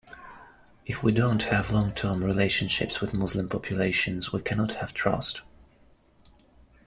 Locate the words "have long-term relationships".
1.43-3.01